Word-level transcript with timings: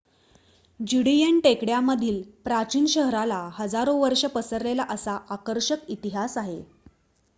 Judean 0.79 1.39
टेकड्या 1.39 1.81
मधील 1.81 2.21
प्राचीन 2.43 2.85
शहराला 2.89 3.39
हजारो 3.55 3.95
वर्ष 3.97 4.25
पसरलेला 4.33 4.85
असा 4.89 5.17
आकर्षक 5.29 5.89
इतिहास 5.89 6.37
आहे 6.37 6.61